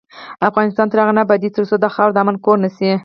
افغانستان 0.49 0.87
تر 0.89 0.97
هغو 0.99 1.15
نه 1.17 1.21
ابادیږي، 1.25 1.55
ترڅو 1.57 1.75
دا 1.83 1.89
خاوره 1.95 2.13
د 2.13 2.17
امن 2.21 2.35
کور 2.45 2.57
نشي. 2.65 2.91